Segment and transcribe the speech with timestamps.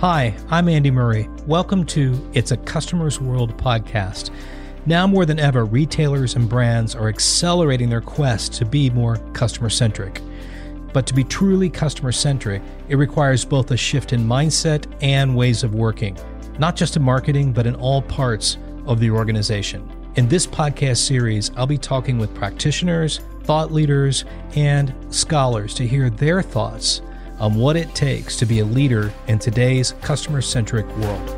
[0.00, 1.28] Hi, I'm Andy Murray.
[1.46, 4.30] Welcome to It's a Customer's World podcast.
[4.86, 9.68] Now more than ever, retailers and brands are accelerating their quest to be more customer
[9.68, 10.22] centric.
[10.94, 15.64] But to be truly customer centric, it requires both a shift in mindset and ways
[15.64, 16.16] of working,
[16.58, 18.56] not just in marketing, but in all parts
[18.86, 19.86] of the organization.
[20.16, 24.24] In this podcast series, I'll be talking with practitioners, thought leaders,
[24.56, 27.02] and scholars to hear their thoughts
[27.40, 31.36] on what it takes to be a leader in today's customer centric world.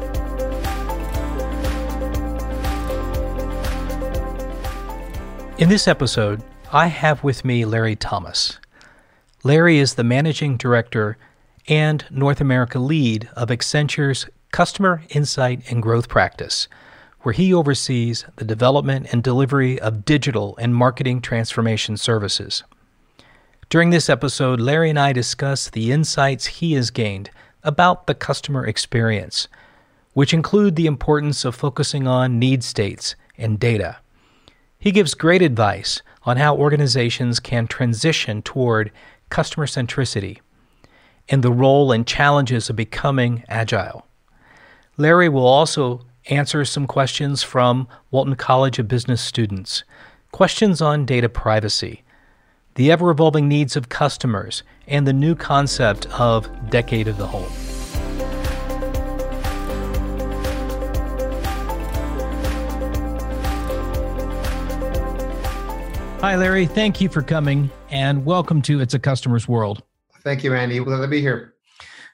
[5.59, 6.43] In this episode,
[6.73, 8.59] I have with me Larry Thomas.
[9.45, 11.17] Larry is the managing director
[11.69, 16.67] and North America lead of Accenture's Customer Insight and Growth Practice,
[17.21, 22.65] where he oversees the development and delivery of digital and marketing transformation services.
[23.73, 27.31] During this episode, Larry and I discuss the insights he has gained
[27.63, 29.49] about the customer experience,
[30.13, 33.97] which include the importance of focusing on need states and data.
[34.79, 38.93] He gives great advice on how organizations can transition toward
[39.31, 40.41] customer centricity
[41.31, 44.07] and the role and challenges of becoming agile.
[44.99, 49.83] Larry will also answer some questions from Walton College of Business students,
[50.31, 52.05] questions on data privacy
[52.75, 57.51] the ever evolving needs of customers, and the new concept of Decade of the Home.
[66.21, 66.67] Hi, Larry.
[66.67, 69.83] Thank you for coming and welcome to It's a Customer's World.
[70.21, 70.79] Thank you, Andy.
[70.79, 71.55] Glad to be here.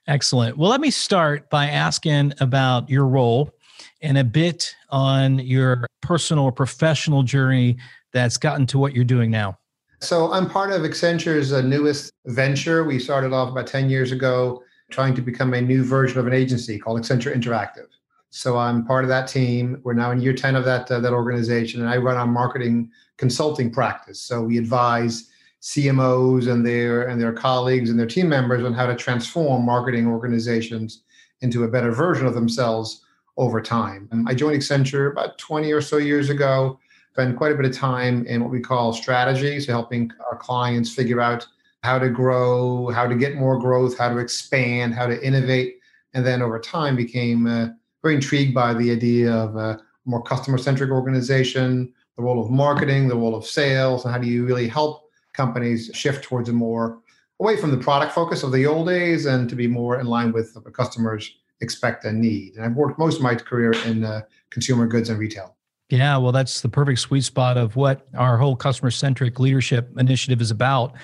[0.06, 0.56] Excellent.
[0.56, 3.52] Well, let me start by asking about your role
[4.00, 7.76] and a bit on your personal or professional journey
[8.12, 9.58] that's gotten to what you're doing now.
[10.00, 12.84] So I'm part of Accenture's uh, newest venture.
[12.84, 16.32] We started off about 10 years ago trying to become a new version of an
[16.32, 17.88] agency called Accenture Interactive.
[18.30, 19.80] So I'm part of that team.
[19.82, 22.90] We're now in year 10 of that, uh, that organization, and I run our marketing
[23.16, 24.20] consulting practice.
[24.22, 25.30] So we advise
[25.62, 30.06] CMOs and their and their colleagues and their team members on how to transform marketing
[30.06, 31.02] organizations
[31.40, 33.04] into a better version of themselves
[33.36, 34.08] over time.
[34.12, 36.78] And I joined Accenture about 20 or so years ago
[37.18, 40.94] spend quite a bit of time in what we call strategy, so helping our clients
[40.94, 41.44] figure out
[41.82, 45.80] how to grow, how to get more growth, how to expand, how to innovate,
[46.14, 47.66] and then over time became uh,
[48.04, 53.16] very intrigued by the idea of a more customer-centric organization, the role of marketing, the
[53.16, 57.00] role of sales, and how do you really help companies shift towards a more
[57.40, 60.30] away from the product focus of the old days and to be more in line
[60.30, 62.54] with what customers expect and need.
[62.54, 64.20] And I've worked most of my career in uh,
[64.50, 65.57] consumer goods and retail.
[65.90, 70.42] Yeah, well, that's the perfect sweet spot of what our whole customer centric leadership initiative
[70.42, 70.94] is about.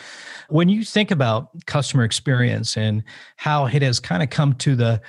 [0.50, 3.02] When you think about customer experience and
[3.36, 5.00] how it has kind of come to the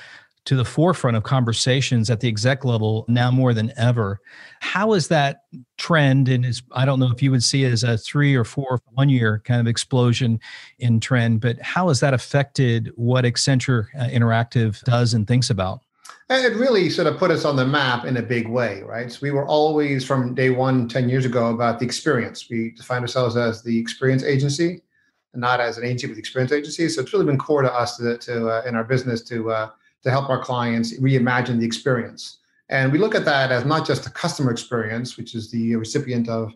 [0.45, 4.19] to the forefront of conversations at the exec level now more than ever.
[4.59, 5.41] How is that
[5.77, 6.29] trend?
[6.29, 8.79] And is I don't know if you would see it as a three or four
[8.91, 10.39] one year kind of explosion
[10.79, 15.81] in trend, but how has that affected what Accenture uh, Interactive does and thinks about?
[16.29, 19.11] It really sort of put us on the map in a big way, right?
[19.11, 22.49] So we were always from day one, 10 years ago, about the experience.
[22.49, 24.81] We defined ourselves as the experience agency,
[25.35, 26.89] not as an agency with experience agency.
[26.89, 29.69] So it's really been core to us to, to uh, in our business to uh,
[30.03, 32.37] to help our clients reimagine the experience.
[32.69, 36.29] And we look at that as not just the customer experience, which is the recipient
[36.29, 36.53] of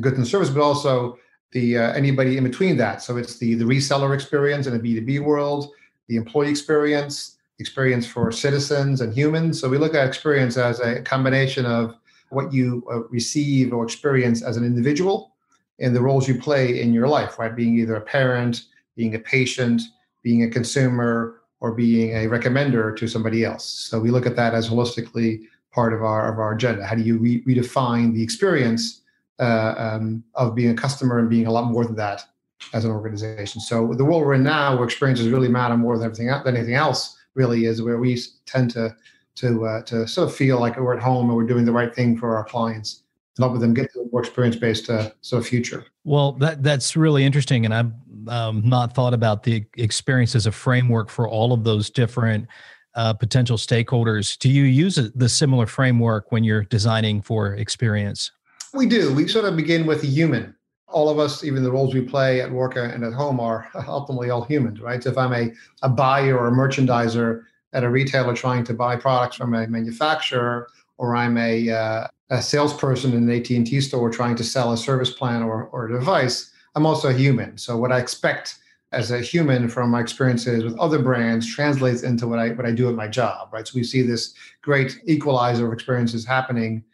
[0.00, 1.18] goods and service, but also
[1.52, 3.02] the uh, anybody in between that.
[3.02, 5.70] So it's the the reseller experience in a B2B world,
[6.08, 9.60] the employee experience, experience for citizens and humans.
[9.60, 11.96] So we look at experience as a combination of
[12.30, 15.34] what you uh, receive or experience as an individual
[15.78, 17.54] and the roles you play in your life, right?
[17.54, 18.64] Being either a parent,
[18.96, 19.82] being a patient,
[20.22, 23.64] being a consumer, or being a recommender to somebody else.
[23.64, 26.84] So we look at that as holistically part of our of our agenda.
[26.84, 29.02] How do you re- redefine the experience
[29.38, 32.24] uh, um, of being a customer and being a lot more than that
[32.72, 33.60] as an organization?
[33.60, 36.74] So the world we're in now, where experiences really matter more than everything than anything
[36.74, 38.96] else, really is where we tend to
[39.36, 41.94] to uh, to sort of feel like we're at home and we're doing the right
[41.94, 43.02] thing for our clients
[43.36, 45.84] to help them get to a more experience based uh, sort of future.
[46.04, 47.92] Well, that that's really interesting, and I've
[48.28, 52.48] um, not thought about the experience as a framework for all of those different
[52.94, 54.38] uh, potential stakeholders.
[54.38, 58.32] Do you use a, the similar framework when you're designing for experience?
[58.72, 59.14] We do.
[59.14, 60.55] We sort of begin with the human
[60.88, 64.30] all of us, even the roles we play at work and at home, are ultimately
[64.30, 65.02] all humans, right?
[65.02, 65.52] So if I'm a,
[65.82, 70.68] a buyer or a merchandiser at a retailer trying to buy products from a manufacturer,
[70.98, 75.10] or I'm a, uh, a salesperson in an AT&T store trying to sell a service
[75.10, 77.58] plan or, or a device, I'm also a human.
[77.58, 78.58] So what I expect
[78.92, 82.70] as a human from my experiences with other brands translates into what I what I
[82.70, 83.66] do at my job, right?
[83.66, 84.32] So we see this
[84.62, 86.84] great equalizer of experiences happening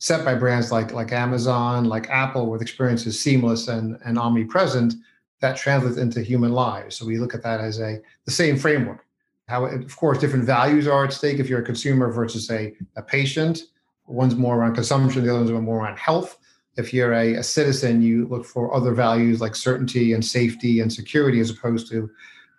[0.00, 4.94] set by brands like like Amazon, like Apple, with experiences seamless and, and omnipresent,
[5.40, 6.96] that translates into human lives.
[6.96, 9.06] So we look at that as a the same framework.
[9.46, 13.02] How of course different values are at stake if you're a consumer versus a, a
[13.02, 13.62] patient.
[14.06, 16.36] One's more around consumption, the others more around health
[16.76, 20.92] if you're a, a, citizen, you look for other values like certainty and safety and
[20.92, 22.10] security as opposed to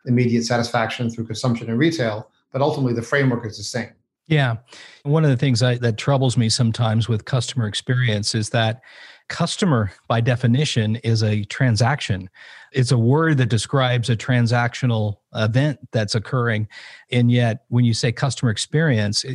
[0.05, 2.29] immediate satisfaction through consumption and retail.
[2.51, 3.91] But ultimately, the framework is the same.
[4.27, 4.57] Yeah.
[5.03, 8.81] One of the things I, that troubles me sometimes with customer experience is that
[9.27, 12.29] customer, by definition, is a transaction.
[12.71, 16.67] It's a word that describes a transactional event that's occurring.
[17.11, 19.25] And yet, when you say customer experience,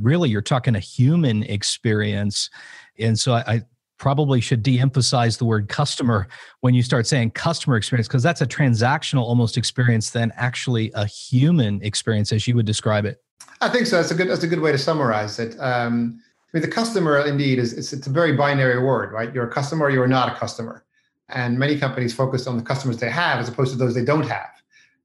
[0.00, 2.50] really you're talking a human experience.
[2.98, 3.62] And so I,
[3.96, 6.26] probably should de-emphasize the word customer
[6.60, 11.06] when you start saying customer experience because that's a transactional almost experience than actually a
[11.06, 13.23] human experience as you would describe it
[13.60, 13.96] i think so.
[13.96, 15.56] That's a good that's a good way to summarize it.
[15.58, 19.32] Um, i mean the customer indeed is it's, it's a very binary word right?
[19.34, 20.84] You're a customer you're not a customer.
[21.30, 24.28] And many companies focus on the customers they have as opposed to those they don't
[24.28, 24.50] have.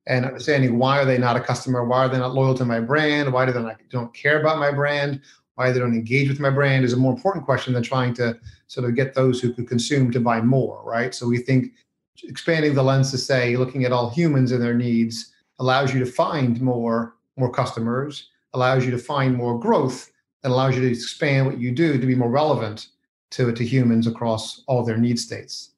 [0.06, 2.80] And understanding why are they not a customer why are they not loyal to my
[2.80, 5.22] brand why do they not don't care about my brand
[5.60, 8.40] why they don't engage with my brand is a more important question than trying to
[8.68, 11.14] sort of get those who could consume to buy more, right?
[11.14, 11.74] So we think
[12.24, 16.06] expanding the lens to say looking at all humans and their needs allows you to
[16.06, 20.12] find more more customers, allows you to find more growth,
[20.44, 22.88] and allows you to expand what you do to be more relevant
[23.32, 25.72] to, to humans across all their need states.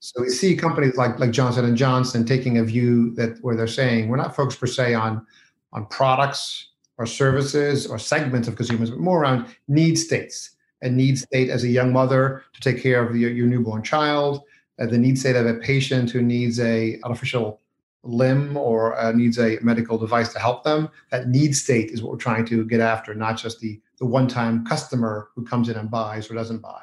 [0.00, 3.66] So we see companies like like Johnson and Johnson taking a view that where they're
[3.66, 5.26] saying we're not focused per se on
[5.72, 6.68] on products
[6.98, 10.56] or services or segments of consumers, but more around need states.
[10.82, 14.42] A need state as a young mother to take care of your, your newborn child,
[14.80, 17.60] uh, the need state of a patient who needs a artificial
[18.02, 20.88] limb or uh, needs a medical device to help them.
[21.10, 24.64] That need state is what we're trying to get after, not just the the one-time
[24.64, 26.82] customer who comes in and buys or doesn't buy.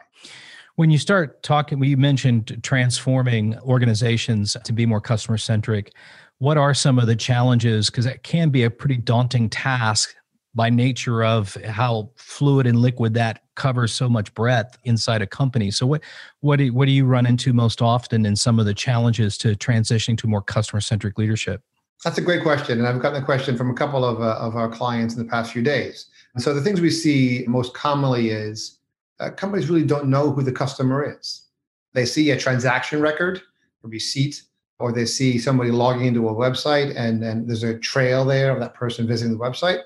[0.76, 5.94] When you start talking, you mentioned transforming organizations to be more customer centric
[6.40, 7.90] what are some of the challenges?
[7.90, 10.16] Because it can be a pretty daunting task
[10.54, 15.72] by nature of how fluid and liquid that covers so much breadth inside a company.
[15.72, 16.04] So what
[16.42, 19.56] what do, what do you run into most often in some of the challenges to
[19.56, 21.62] transitioning to more customer centric leadership?
[22.04, 24.56] That's a great question, and I've gotten a question from a couple of uh, of
[24.56, 26.08] our clients in the past few days.
[26.34, 28.80] And so the things we see most commonly is
[29.20, 31.48] uh, companies really don't know who the customer is.
[31.94, 33.42] They see a transaction record,
[33.84, 34.44] a receipt,
[34.80, 38.60] or they see somebody logging into a website and then there's a trail there of
[38.60, 39.82] that person visiting the website,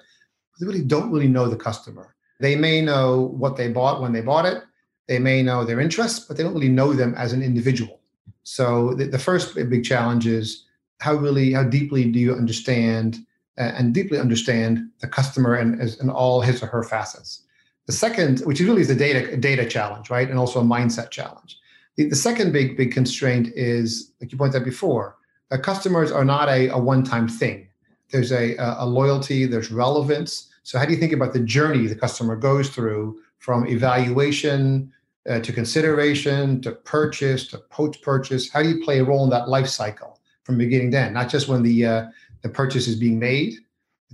[0.59, 2.15] they really don't really know the customer.
[2.39, 4.63] They may know what they bought when they bought it.
[5.07, 7.99] They may know their interests, but they don't really know them as an individual.
[8.43, 10.65] So the, the first big challenge is
[10.99, 13.17] how really, how deeply do you understand
[13.57, 17.43] uh, and deeply understand the customer and, and all his or her facets.
[17.87, 21.57] The second, which really is a data data challenge, right, and also a mindset challenge.
[21.95, 25.17] The, the second big big constraint is, like you pointed out before,
[25.49, 27.67] that customers are not a, a one-time thing.
[28.11, 30.48] There's a, a loyalty, there's relevance.
[30.63, 34.91] So how do you think about the journey the customer goes through from evaluation
[35.29, 38.49] uh, to consideration to purchase to post-purchase?
[38.49, 41.13] How do you play a role in that life cycle from beginning to end?
[41.13, 42.05] Not just when the uh,
[42.41, 43.55] the purchase is being made.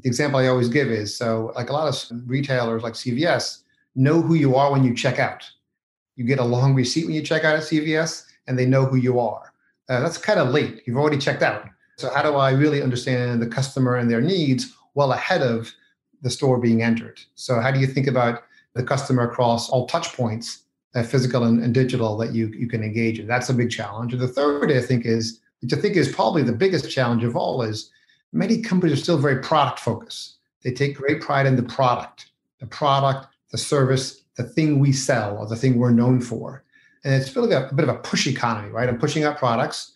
[0.02, 3.62] The example I always give is so like a lot of retailers like CVS
[3.96, 5.50] know who you are when you check out
[6.16, 8.98] you get a long receipt when you check out at CVS and they know who
[8.98, 9.54] you are.
[9.90, 10.82] Uh, that's kind of late.
[10.86, 11.66] You've already checked out.
[11.98, 15.72] So, how do I really understand the customer and their needs well ahead of
[16.25, 17.22] the store being entered?
[17.36, 20.63] So, how do you think about the customer across all touch points,
[20.96, 23.27] uh, physical and, and, digital, that you, you can engage in?
[23.27, 24.12] That's a big challenge.
[24.12, 27.36] And the third, I think, is which I think is probably the biggest challenge of
[27.36, 27.91] all, is
[28.34, 30.38] many companies are still very product focused.
[30.63, 35.38] They take great pride in the product, the product, the service, the thing we sell
[35.38, 36.63] or the thing we're known for.
[37.03, 38.89] And it's really a, a bit of a push economy, right?
[38.89, 39.94] I'm pushing out products.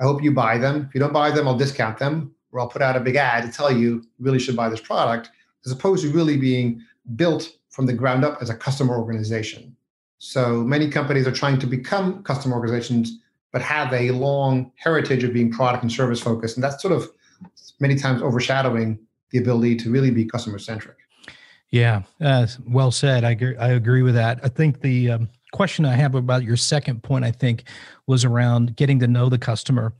[0.00, 0.86] I hope you buy them.
[0.88, 3.44] If you don't buy them, I'll discount them, or I'll put out a big ad
[3.44, 5.30] to tell you you really should buy this product,
[5.68, 6.82] as opposed to really being
[7.16, 9.76] built from the ground up as a customer organization.
[10.18, 13.18] So many companies are trying to become customer organizations,
[13.52, 16.56] but have a long heritage of being product and service focused.
[16.56, 17.10] And that's sort of
[17.80, 18.98] many times overshadowing
[19.30, 20.96] the ability to really be customer centric.
[21.70, 23.24] Yeah, uh, well said.
[23.24, 24.40] I agree, I agree with that.
[24.42, 27.64] I think the um, question I have about your second point, I think,
[28.06, 29.92] was around getting to know the customer.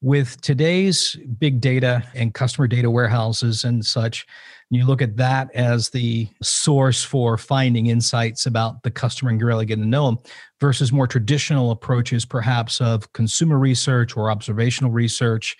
[0.00, 4.24] With today's big data and customer data warehouses and such,
[4.70, 9.64] you look at that as the source for finding insights about the customer and really
[9.64, 10.18] getting to know them
[10.60, 15.56] versus more traditional approaches, perhaps of consumer research or observational research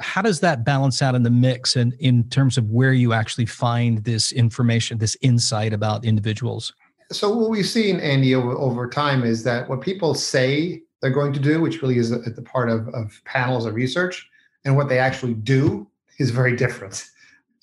[0.00, 3.46] How does that balance out in the mix and in terms of where you actually
[3.46, 6.72] find this information, this insight about individuals?
[7.10, 11.32] So what we've seen, Andy, over, over time is that what people say they're going
[11.32, 14.28] to do, which really is at the part of, of panels of research,
[14.64, 15.86] and what they actually do
[16.18, 17.06] is very different.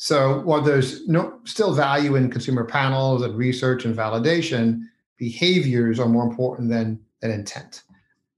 [0.05, 4.83] So while there's no still value in consumer panels and research and validation,
[5.17, 7.81] behaviors are more important than than intent.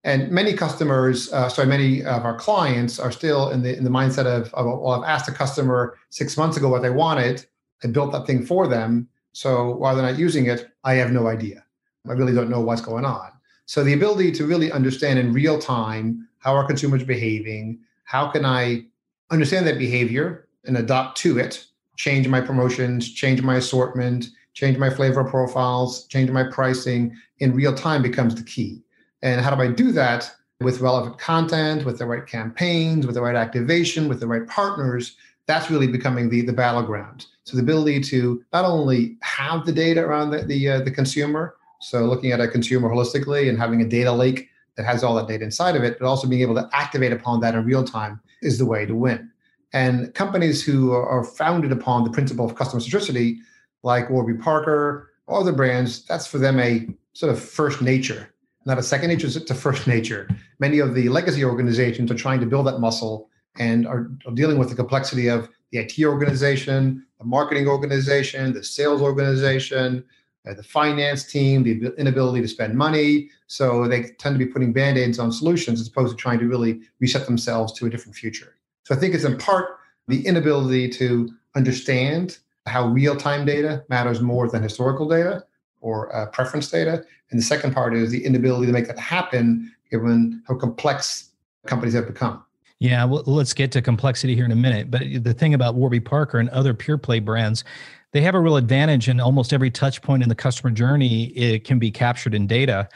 [0.05, 3.89] And many customers, uh, sorry, many of our clients are still in the in the
[3.89, 7.45] mindset of, of, well, I've asked a customer six months ago what they wanted,
[7.83, 9.09] I built that thing for them.
[9.33, 11.65] So while they're not using it, I have no idea.
[12.07, 13.29] I really don't know what's going on.
[13.65, 18.45] So the ability to really understand in real time how our consumers behaving, how can
[18.45, 18.85] I
[19.31, 21.65] understand that behavior and adopt to it,
[21.97, 27.73] change my promotions, change my assortment, change my flavor profiles, change my pricing in real
[27.73, 28.81] time becomes the key.
[29.21, 30.31] And how do I do that
[30.61, 35.15] with relevant content, with the right campaigns, with the right activation, with the right partners?
[35.45, 37.25] That's really becoming the, the battleground.
[37.45, 41.55] So the ability to not only have the data around the, the, uh, the consumer,
[41.79, 45.27] so looking at a consumer holistically and having a data lake that has all that
[45.27, 48.19] data inside of it, but also being able to activate upon that in real time
[48.41, 49.31] is the way to win.
[49.73, 53.37] And companies who are founded upon the principle of customer centricity,
[53.83, 58.33] like Warby Parker, other brands, that's for them a sort of first nature,
[58.65, 60.29] not a second nature, it's a first nature.
[60.59, 64.57] Many of the legacy organizations are trying to build that muscle and are, are dealing
[64.57, 70.03] with the complexity of the IT organization, the marketing organization, the sales organization,
[70.47, 73.29] uh, the finance team, the inability to spend money.
[73.47, 76.47] So they tend to be putting band aids on solutions as opposed to trying to
[76.47, 78.56] really reset themselves to a different future.
[78.87, 84.21] So I think it's in part the inability to understand how real time data matters
[84.21, 85.43] more than historical data
[85.81, 87.03] or uh, preference data.
[87.29, 91.31] And the second part is the inability to make that happen given how complex
[91.65, 92.45] companies have become.
[92.79, 94.89] Yeah, well, let's get to complexity here in a minute.
[94.89, 97.65] But the thing about Warby Parker and other pure play brands
[98.13, 101.65] they have a real advantage in almost every touch point in the customer journey it
[101.65, 102.87] can be captured in data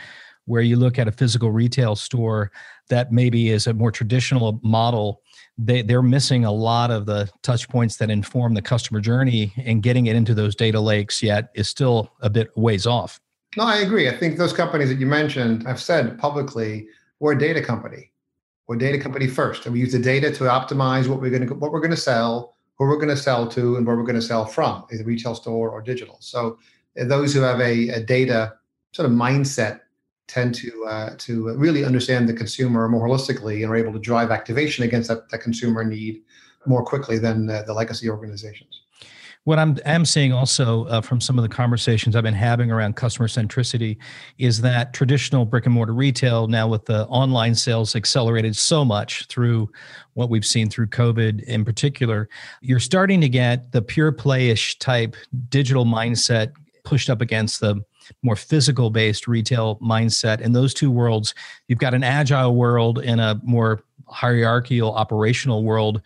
[0.45, 2.50] where you look at a physical retail store
[2.89, 5.21] that maybe is a more traditional model
[5.58, 9.84] they, they're missing a lot of the touch points that inform the customer journey and
[9.84, 13.20] getting it into those data lakes yet is still a bit ways off.
[13.58, 14.08] No i agree.
[14.08, 16.88] I think those companies that you mentioned i've said publicly
[17.20, 18.12] we're a data company.
[18.67, 21.48] We're a data company first and we use the data to optimize what we're going
[21.48, 24.03] to what we're going to sell who we're going to sell to and where we're
[24.03, 26.17] going to sell from, either retail store or digital.
[26.20, 26.58] So
[26.96, 28.53] those who have a, a data
[28.91, 29.81] sort of mindset
[30.31, 34.31] tend to uh, to really understand the consumer more holistically and are able to drive
[34.31, 36.21] activation against that, that consumer need
[36.65, 38.81] more quickly than uh, the legacy organizations.
[39.43, 42.95] What I'm am seeing also uh, from some of the conversations I've been having around
[42.95, 43.97] customer centricity
[44.38, 49.25] is that traditional brick and mortar retail now with the online sales accelerated so much
[49.25, 49.71] through
[50.13, 52.29] what we've seen through COVID in particular,
[52.61, 55.15] you're starting to get the pure playish type
[55.50, 57.83] digital mindset pushed up against the
[58.23, 60.41] more physical based retail mindset.
[60.41, 61.33] In those two worlds,
[61.67, 66.01] you've got an agile world and a more hierarchical operational world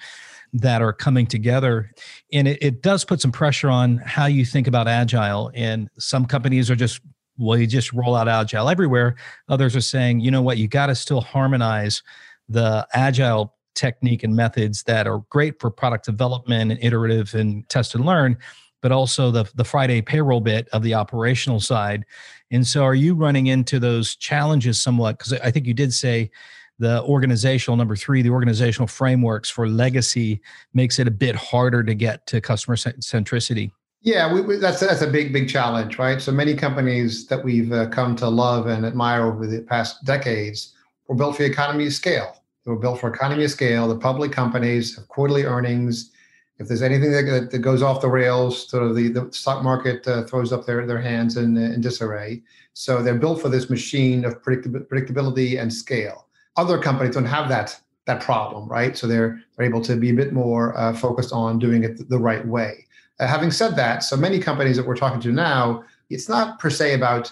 [0.54, 1.92] that are coming together.
[2.32, 5.52] And it, it does put some pressure on how you think about agile.
[5.54, 7.02] And some companies are just,
[7.38, 9.16] well, you just roll out agile everywhere.
[9.50, 12.04] Others are saying, you know what, you got to still harmonize
[12.48, 17.94] the agile technique and methods that are great for product development and iterative and test
[17.94, 18.38] and learn
[18.86, 22.06] but also the the Friday payroll bit of the operational side.
[22.52, 25.18] And so, are you running into those challenges somewhat?
[25.18, 26.30] Because I think you did say
[26.78, 30.40] the organizational number three the organizational frameworks for legacy
[30.76, 33.72] makes it a bit harder to get to customer centricity.
[34.04, 36.22] Yeah we, we, that's that's a big big challenge right?
[36.22, 40.76] So many companies that we've uh, come to love and admire over the past decades
[41.08, 42.40] were built for economy of scale.
[42.64, 43.88] They were built for economy of scale.
[43.88, 46.12] The public companies have quarterly earnings
[46.58, 50.08] if there's anything that, that goes off the rails, sort of the, the stock market
[50.08, 52.42] uh, throws up their, their hands in, in disarray.
[52.74, 56.28] So they're built for this machine of predictability and scale.
[56.56, 58.96] Other companies don't have that that problem, right?
[58.96, 62.20] So they're they're able to be a bit more uh, focused on doing it the
[62.20, 62.86] right way.
[63.20, 66.70] Uh, having said that, so many companies that we're talking to now, it's not per
[66.70, 67.32] se about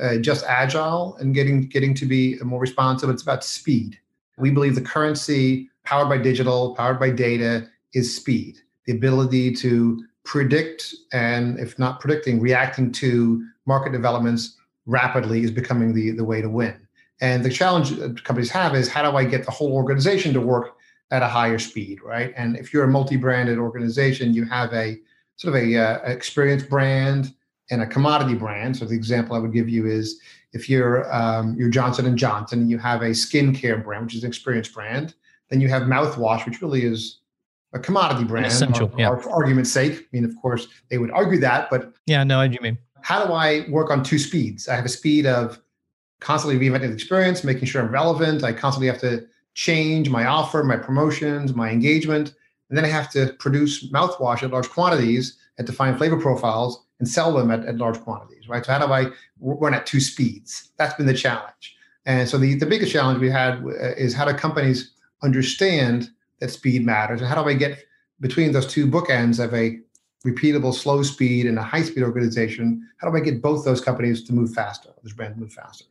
[0.00, 3.10] uh, just agile and getting getting to be more responsive.
[3.10, 3.98] It's about speed.
[4.36, 8.58] We believe the currency powered by digital, powered by data, is speed.
[8.86, 14.56] The ability to predict and, if not predicting, reacting to market developments
[14.86, 16.86] rapidly is becoming the the way to win.
[17.20, 17.90] And the challenge
[18.24, 20.76] companies have is how do I get the whole organization to work
[21.10, 22.32] at a higher speed, right?
[22.36, 24.98] And if you're a multi-branded organization, you have a
[25.36, 27.34] sort of a uh, experience brand
[27.70, 28.76] and a commodity brand.
[28.76, 30.20] So the example I would give you is
[30.52, 34.28] if you're um, you're Johnson and Johnson, you have a skincare brand, which is an
[34.28, 35.14] experience brand.
[35.48, 37.19] Then you have mouthwash, which really is
[37.72, 38.46] a commodity brand.
[38.46, 39.14] Essential, yeah.
[39.16, 39.98] for argument's sake.
[40.00, 42.78] I mean, of course, they would argue that, but yeah, no, what do you mean?
[43.02, 44.68] How do I work on two speeds?
[44.68, 45.60] I have a speed of
[46.20, 48.44] constantly reinventing the experience, making sure I'm relevant.
[48.44, 52.34] I constantly have to change my offer, my promotions, my engagement.
[52.68, 57.08] And then I have to produce mouthwash at large quantities and define flavor profiles and
[57.08, 58.64] sell them at, at large quantities, right?
[58.64, 59.06] So how do I
[59.40, 60.70] run at two speeds?
[60.76, 61.76] That's been the challenge.
[62.06, 66.10] And so the, the biggest challenge we had uh, is how do companies understand
[66.40, 67.20] that speed matters?
[67.20, 67.84] How do I get
[68.20, 69.78] between those two bookends of a
[70.26, 72.86] repeatable slow speed and a high speed organization?
[72.98, 75.84] How do I get both those companies to move faster, those brands move faster?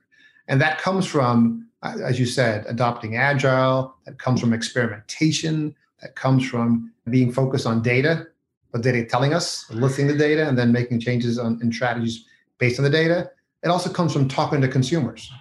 [0.48, 6.48] And that comes from, as you said, adopting agile, that comes from experimentation, that comes
[6.48, 8.28] from being focused on data,
[8.72, 12.26] what data telling us, listening to data, and then making changes on in strategies
[12.58, 13.30] based on the data.
[13.64, 15.32] It also comes from talking to consumers.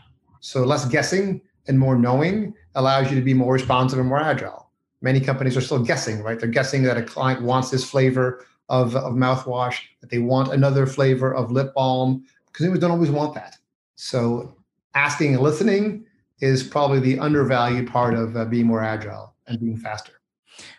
[0.41, 4.68] So less guessing and more knowing allows you to be more responsive and more agile.
[5.01, 6.39] Many companies are still guessing, right?
[6.39, 10.87] They're guessing that a client wants this flavor of, of mouthwash, that they want another
[10.87, 12.25] flavor of lip balm.
[12.53, 13.57] Consumers don't always want that.
[13.97, 14.57] So
[14.95, 16.05] asking and listening
[16.41, 20.13] is probably the undervalued part of uh, being more agile and being faster.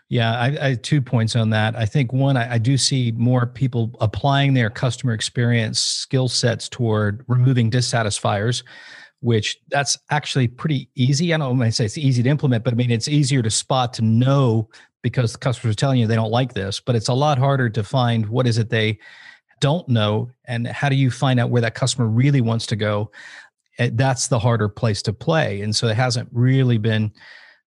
[0.10, 1.76] Yeah, I, I two points on that.
[1.76, 6.68] I think one, I, I, do see more people applying their customer experience skill sets
[6.68, 8.64] toward removing dissatisfiers,
[9.22, 11.34] which that's actually pretty easy.
[11.34, 13.50] I don't want to say it's easy to implement, but I mean it's easier to
[13.50, 14.70] spot to know
[15.02, 16.80] because the customers are telling you they don't like this.
[16.80, 19.00] But it's a lot harder to find what is it they
[19.62, 23.12] don't know and how do you find out where that customer really wants to go
[23.80, 25.62] Eh, that's the harder place to play.
[25.62, 27.12] And so it hasn't really been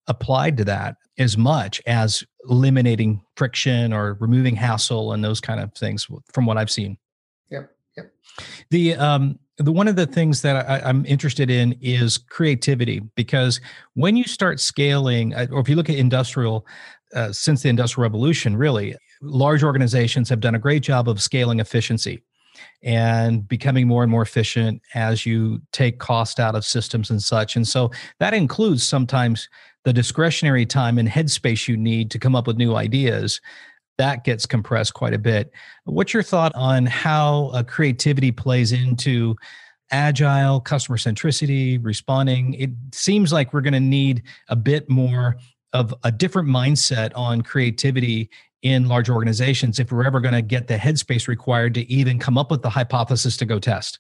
[0.09, 5.73] applied to that as much as eliminating friction or removing hassle and those kind of
[5.75, 6.99] things from what I've seen.
[7.51, 7.71] Yep.
[7.97, 8.13] Yep.
[8.71, 13.61] The um the one of the things that I, am interested in is creativity because
[13.93, 16.67] when you start scaling, uh, or if you look at industrial,
[17.15, 21.61] uh, since the industrial revolution, really large organizations have done a great job of scaling
[21.61, 22.23] efficiency
[22.83, 27.55] and becoming more and more efficient as you take cost out of systems and such.
[27.55, 29.49] And so that includes sometimes
[29.85, 33.41] the discretionary time and headspace you need to come up with new ideas.
[34.01, 35.53] That gets compressed quite a bit.
[35.85, 39.37] What's your thought on how uh, creativity plays into
[39.91, 42.55] agile, customer centricity, responding?
[42.55, 45.37] It seems like we're going to need a bit more
[45.75, 48.31] of a different mindset on creativity
[48.63, 52.39] in large organizations if we're ever going to get the headspace required to even come
[52.39, 53.99] up with the hypothesis to go test?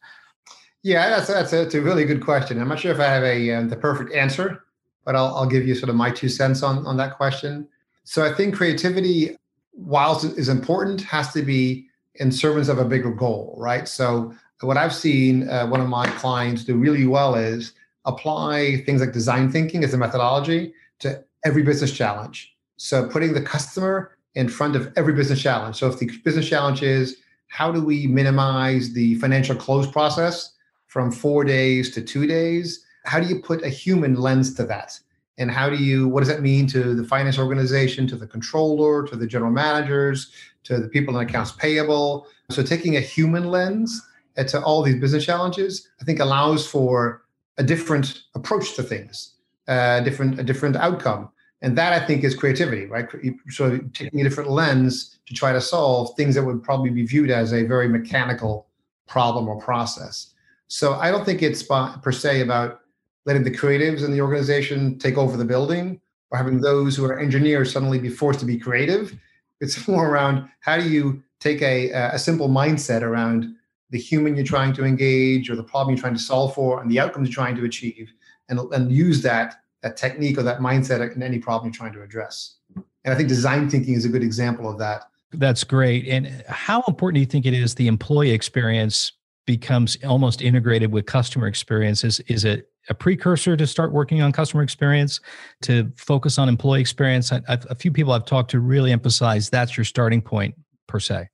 [0.83, 2.59] Yeah, that's that's a, that's a really good question.
[2.59, 4.65] I'm not sure if I have a um, the perfect answer,
[5.05, 7.69] but I'll I'll give you sort of my two cents on on that question.
[8.05, 9.37] So I think creativity,
[9.81, 13.89] whilst is important, has to be in service of a bigger goal, right?
[13.89, 17.73] So what I've seen uh, one of my clients do really well is
[18.05, 22.55] apply things like design thinking as a methodology to every business challenge.
[22.77, 25.77] So putting the customer in front of every business challenge.
[25.77, 27.17] So if the business challenge is
[27.49, 30.53] how do we minimize the financial close process
[30.87, 32.85] from four days to two days?
[33.05, 34.99] How do you put a human lens to that?
[35.39, 39.07] And how do you, what does that mean to the finance organization, to the controller,
[39.07, 40.31] to the general managers,
[40.65, 42.27] to the people in accounts payable?
[42.51, 44.01] So taking a human lens
[44.37, 47.23] to all these business challenges, I think allows for
[47.59, 49.35] a different approach to things,
[49.67, 51.31] different, a different outcome.
[51.63, 53.07] And that I think is creativity, right?
[53.51, 57.31] So taking a different lens to try to solve things that would probably be viewed
[57.31, 58.67] as a very mechanical
[59.07, 60.33] problem or process.
[60.69, 62.80] So I don't think it's per se about
[63.31, 66.01] letting the creatives in the organization take over the building
[66.33, 66.65] or having mm-hmm.
[66.65, 69.17] those who are engineers suddenly be forced to be creative.
[69.61, 73.55] It's more around how do you take a, a simple mindset around
[73.91, 76.91] the human you're trying to engage or the problem you're trying to solve for and
[76.91, 78.13] the outcomes you're trying to achieve
[78.49, 82.03] and, and use that that technique or that mindset in any problem you're trying to
[82.03, 82.57] address.
[83.05, 85.05] And I think design thinking is a good example of that.
[85.33, 86.09] That's great.
[86.09, 89.13] And how important do you think it is the employee experience
[89.51, 92.05] becomes almost integrated with customer experience?
[92.05, 95.19] Is, it a precursor to start working on customer experience,
[95.63, 97.33] to focus on employee experience?
[97.33, 100.55] A few people I've talked to really emphasize that's your starting point
[100.87, 101.29] per se.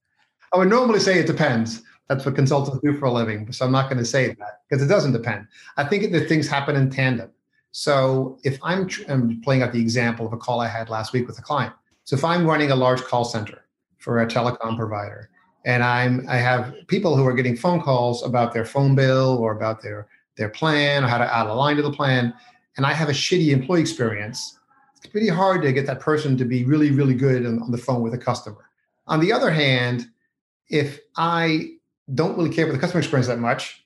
[0.54, 1.82] I would normally say it depends.
[2.08, 3.52] That's what consultants do for a living.
[3.52, 5.46] So I'm not going to say that because it doesn't depend.
[5.76, 7.30] I think that things happen in tandem.
[7.72, 11.26] So if I'm, I'm playing out the example of a call I had last week
[11.26, 11.74] with a client.
[12.04, 13.66] So if I'm running a large call center
[13.98, 15.28] for a telecom provider,
[15.66, 19.54] and I'm I have people who are getting phone calls about their phone bill or
[19.54, 22.32] about their their plan or how to add a line to the plan,
[22.76, 24.58] and I have a shitty employee experience,
[24.96, 27.78] it's pretty hard to get that person to be really really good on, on the
[27.78, 28.70] phone with a customer.
[29.08, 30.06] On the other hand,
[30.70, 31.72] if I
[32.14, 33.84] don't really care for the customer experience that much,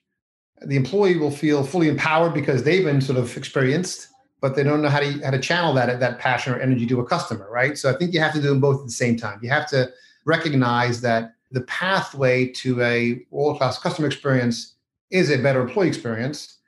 [0.62, 4.08] the employee will feel fully empowered because they've been sort of experienced
[4.42, 7.00] but they don't know how to how to channel that that passion or energy to
[7.00, 7.76] a customer, right?
[7.76, 9.38] So I think you have to do them both at the same time.
[9.42, 9.90] You have to
[10.24, 14.74] recognize that the pathway to a world class customer experience
[15.10, 16.58] is a better employee experience,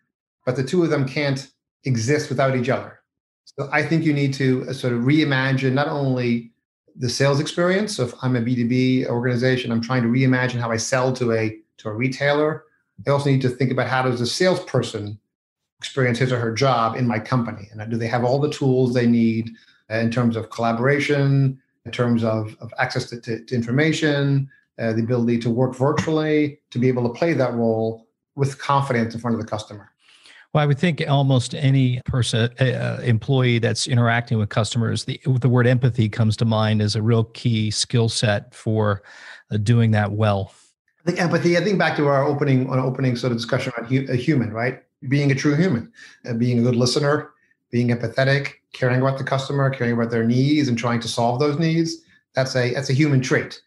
[0.44, 1.50] but the two of them can't
[1.84, 3.00] exist without each other.
[3.44, 6.52] So I think you need to uh, sort of reimagine not only
[6.96, 7.96] the sales experience.
[7.96, 11.58] So if I'm a B2B organization, I'm trying to reimagine how I sell to a
[11.78, 12.64] to a retailer.
[13.06, 15.18] I also need to think about how does a salesperson
[15.78, 17.68] experience his or her job in my company?
[17.72, 19.50] And do they have all the tools they need
[19.90, 24.92] uh, in terms of collaboration, in terms of, of access to, to, to information, uh,
[24.92, 29.20] the ability to work virtually, to be able to play that role with confidence in
[29.20, 29.90] front of the customer?
[30.52, 35.20] Well, I would think almost any person, uh, uh, employee that's interacting with customers, the
[35.40, 39.02] the word empathy comes to mind as a real key skill set for
[39.50, 40.52] uh, doing that well.
[41.00, 41.56] I think empathy.
[41.56, 44.52] I think back to our opening, on opening sort of discussion around hu- a human,
[44.52, 44.82] right?
[45.08, 45.92] being a true human,
[46.28, 47.30] uh, being a good listener,
[47.70, 51.58] being empathetic, caring about the customer, caring about their needs, and trying to solve those
[51.58, 51.96] needs.
[52.35, 53.61] That's a that's a human trait.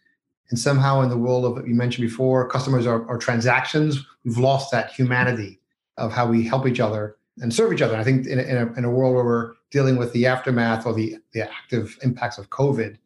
[0.50, 4.04] And somehow, in the world of what you mentioned before, customers are, are transactions.
[4.24, 5.60] We've lost that humanity
[5.96, 7.94] of how we help each other and serve each other.
[7.94, 10.26] And I think in a, in, a, in a world where we're dealing with the
[10.26, 12.96] aftermath or the, the active impacts of COVID,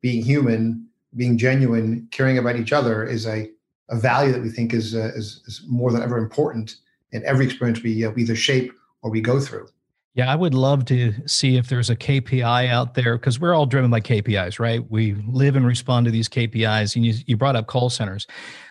[0.00, 0.86] being human,
[1.16, 3.50] being genuine, caring about each other is a,
[3.88, 6.76] a value that we think is, uh, is, is more than ever important
[7.12, 9.66] in every experience we, uh, we either shape or we go through.
[10.14, 13.66] Yeah, I would love to see if there's a KPI out there because we're all
[13.66, 14.82] driven by KPIs, right?
[14.90, 16.96] We live and respond to these KPIs.
[16.96, 18.26] And you, you brought up call centers.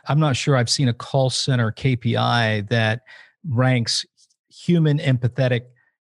[0.09, 3.01] I'm not sure I've seen a call center KPI that
[3.47, 4.05] ranks
[4.49, 5.61] human empathetic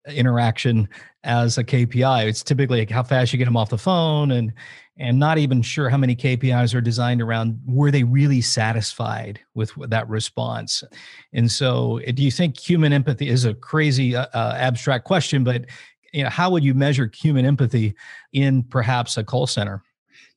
[0.08, 0.88] interaction
[1.24, 2.26] as a KPI.
[2.26, 4.52] It's typically like how fast you get them off the phone and
[4.98, 9.72] and not even sure how many KPIs are designed around were they really satisfied with
[9.88, 10.84] that response.
[11.32, 15.44] And so, eh, do you think human empathy is a crazy uh, uh, abstract question,
[15.44, 15.64] but
[16.12, 17.94] you know, how would you measure human empathy
[18.32, 19.82] in perhaps a call center?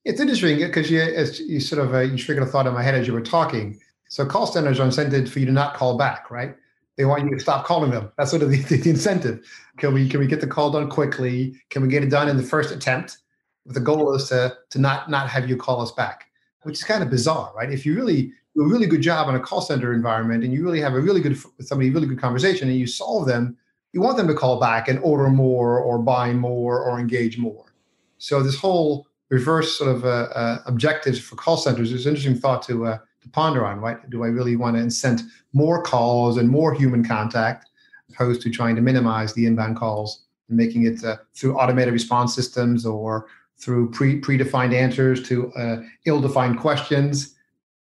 [0.06, 2.84] It's interesting because you, as you sort of uh, you triggered a thought in my
[2.84, 3.80] head as you were talking.
[4.08, 6.56] So call centers are incented for you to not call back, right?
[6.98, 8.12] They want you to stop calling them.
[8.18, 9.46] That's sort of the, the incentive.
[9.78, 11.56] Can we can we get the call done quickly?
[11.70, 13.18] Can we get it done in the first attempt?
[13.66, 16.28] the goal is to to not not have you call us back,
[16.64, 17.72] which is kind of bizarre, right?
[17.72, 20.64] If you really do a really good job in a call center environment and you
[20.64, 23.58] really have a really good somebody really good conversation and you solve them,
[23.94, 27.74] you want them to call back and order more or buy more or engage more.
[28.18, 32.40] So this whole reverse sort of uh, uh, objectives for call centers is an interesting
[32.40, 33.80] thought to uh, to ponder on.
[33.80, 34.10] Right?
[34.10, 35.22] Do I really want to incent
[35.54, 37.70] more calls and more human contact,
[38.10, 42.34] opposed to trying to minimize the inbound calls and making it uh, through automated response
[42.34, 47.36] systems or through pre predefined answers to uh, ill-defined questions.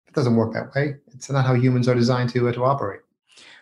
[0.08, 0.96] It doesn't work that way.
[1.14, 3.02] It's not how humans are designed to uh, to operate.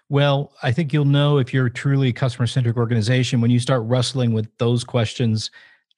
[0.09, 3.83] Well, I think you'll know if you're truly a customer centric organization when you start
[3.83, 5.51] wrestling with those questions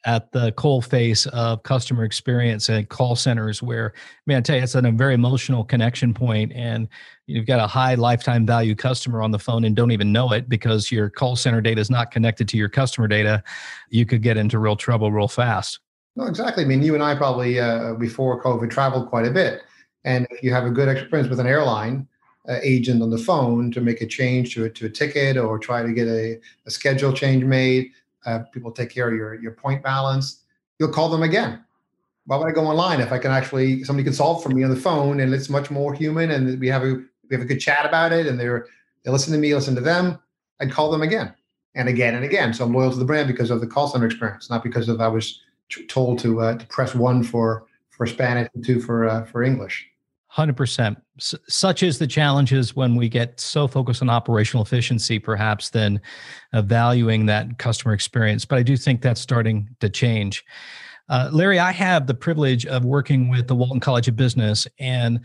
[0.05, 3.93] at the coal face of customer experience and call centers where
[4.25, 6.87] man i tell you it's a very emotional connection point and
[7.27, 10.49] you've got a high lifetime value customer on the phone and don't even know it
[10.49, 13.43] because your call center data is not connected to your customer data
[13.89, 15.79] you could get into real trouble real fast
[16.15, 16.63] no, exactly.
[16.63, 19.61] I mean, you and I probably uh, before COVID traveled quite a bit,
[20.03, 22.07] and if you have a good experience with an airline
[22.49, 25.57] uh, agent on the phone to make a change to a, to a ticket or
[25.57, 27.91] try to get a, a schedule change made,
[28.25, 30.43] uh, people take care of your your point balance.
[30.79, 31.63] You'll call them again.
[32.25, 34.69] Why would I go online if I can actually somebody can solve for me on
[34.69, 37.59] the phone and it's much more human and we have a we have a good
[37.59, 38.67] chat about it and they're
[39.03, 40.19] they listen to me, listen to them.
[40.59, 41.33] I'd call them again
[41.75, 42.53] and again and again.
[42.53, 45.01] So I'm loyal to the brand because of the call center experience, not because of
[45.01, 45.41] I was
[45.87, 49.90] told to uh, to press one for for Spanish and two for uh, for English.
[50.33, 50.97] Hundred percent.
[51.19, 55.99] Such is the challenges when we get so focused on operational efficiency, perhaps, than
[56.53, 58.45] valuing that customer experience.
[58.45, 60.45] But I do think that's starting to change.
[61.09, 65.19] Uh, Larry, I have the privilege of working with the Walton College of Business and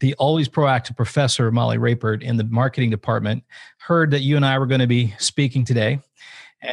[0.00, 3.44] the always proactive professor, Molly Rapert, in the marketing department,
[3.76, 6.00] heard that you and I were going to be speaking today.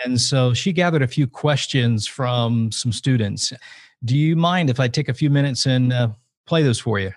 [0.04, 3.54] And so she gathered a few questions from some students.
[4.04, 6.10] Do you mind if I take a few minutes and uh,
[6.48, 7.14] play those for you?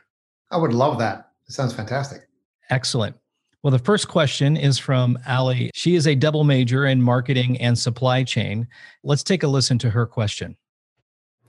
[0.50, 1.30] I would love that.
[1.46, 2.28] It sounds fantastic.
[2.70, 3.16] Excellent.
[3.62, 5.70] Well, the first question is from Ali.
[5.74, 8.68] She is a double major in marketing and supply chain.
[9.02, 10.56] Let's take a listen to her question.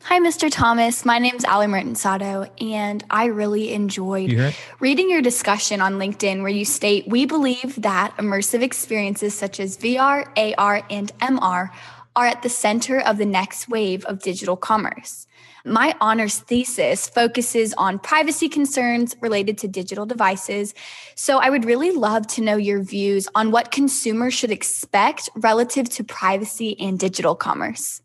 [0.04, 0.50] Hi, Mr.
[0.50, 1.04] Thomas.
[1.04, 6.42] My name is Ali Mertensado, and I really enjoyed you reading your discussion on LinkedIn
[6.42, 10.26] where you state we believe that immersive experiences such as VR,
[10.58, 11.70] AR, and MR
[12.16, 15.28] are at the center of the next wave of digital commerce.
[15.66, 20.74] My honors thesis focuses on privacy concerns related to digital devices.
[21.16, 25.90] So I would really love to know your views on what consumers should expect relative
[25.90, 28.02] to privacy and digital commerce.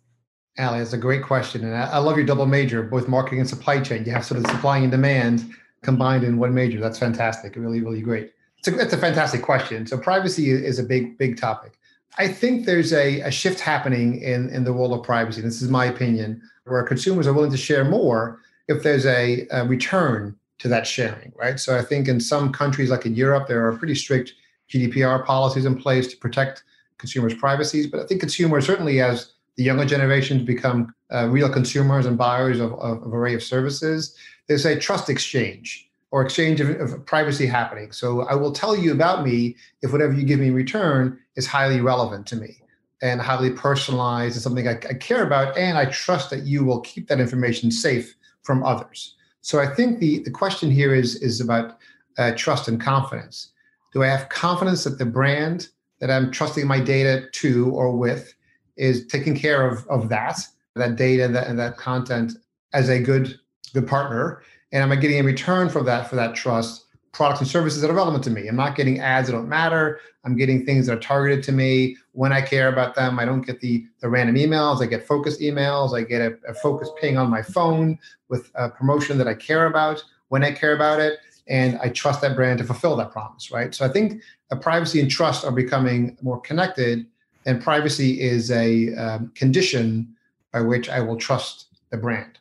[0.57, 1.65] Allie, that's a great question.
[1.65, 4.05] And I love your double major, both marketing and supply chain.
[4.05, 5.51] You have sort of supply and demand
[5.83, 6.81] combined in one major.
[6.81, 7.57] That's fantastic.
[7.57, 8.33] Really, really great.
[8.59, 9.87] It's a, it's a fantastic question.
[9.87, 11.73] So privacy is a big, big topic.
[12.17, 15.41] I think there's a, a shift happening in, in the world of privacy.
[15.41, 19.67] This is my opinion, where consumers are willing to share more if there's a, a
[19.67, 21.59] return to that sharing, right?
[21.59, 24.33] So I think in some countries, like in Europe, there are pretty strict
[24.71, 26.63] GDPR policies in place to protect
[26.99, 27.87] consumers' privacies.
[27.87, 32.61] But I think consumers, certainly as the younger generations become uh, real consumers and buyers
[32.61, 34.17] of, of, of, array of services,
[34.49, 37.91] there's a trust exchange or exchange of, of privacy happening.
[37.91, 41.45] So I will tell you about me if whatever you give me in return is
[41.45, 42.63] highly relevant to me
[43.03, 45.59] and highly personalized and something I, I, care about.
[45.59, 49.17] And I trust that you will keep that information safe from others.
[49.41, 51.79] So I think the, the question here is, is about
[52.17, 53.51] uh, trust and confidence.
[53.93, 55.67] Do I have confidence that the brand
[55.99, 58.33] that I'm trusting my data to or with
[58.77, 60.39] is taking care of, of that,
[60.77, 62.35] that data that, and that content
[62.73, 63.41] as a good,
[63.73, 64.43] good partner?
[64.75, 67.91] And am I getting in return for that for that trust products and services that
[67.91, 68.49] are relevant to me?
[68.49, 70.01] I'm not getting ads that don't matter.
[70.25, 73.21] I'm getting things that are targeted to me when I care about them.
[73.21, 74.83] I don't get the the random emails.
[74.83, 75.97] I get focused emails.
[75.97, 79.67] I get a, a focused ping on my phone with a promotion that I care
[79.67, 83.53] about when I care about it, and I trust that brand to fulfill that promise.
[83.53, 83.73] Right.
[83.73, 84.23] So I think
[84.61, 87.07] privacy and trust are becoming more connected,
[87.47, 90.17] and privacy is a um, condition
[90.53, 92.39] by which I will trust the brand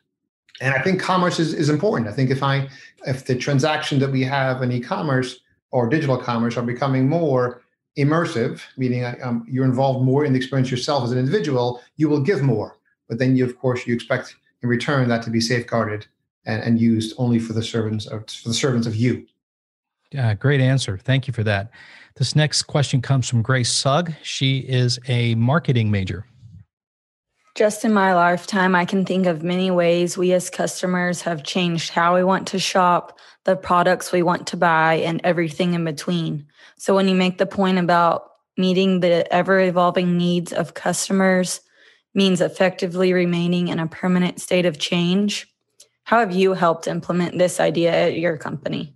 [0.61, 2.09] and I think commerce is, is important.
[2.09, 2.69] I think if I
[3.05, 5.39] if the transaction that we have in e-commerce
[5.71, 7.61] or digital commerce are becoming more
[7.97, 12.21] immersive, meaning um, you're involved more in the experience yourself as an individual, you will
[12.21, 12.77] give more.
[13.09, 16.07] But then you, of course, you expect in return that to be safeguarded
[16.45, 19.25] and, and used only for the servants of for the servants of you.
[20.11, 20.97] Yeah, great answer.
[20.97, 21.71] Thank you for that.
[22.15, 24.13] This next question comes from Grace Sugg.
[24.21, 26.27] She is a marketing major.
[27.55, 31.91] Just in my lifetime, I can think of many ways we as customers have changed
[31.91, 36.47] how we want to shop, the products we want to buy, and everything in between.
[36.77, 41.61] So, when you make the point about meeting the ever evolving needs of customers
[42.15, 45.47] means effectively remaining in a permanent state of change,
[46.05, 48.95] how have you helped implement this idea at your company?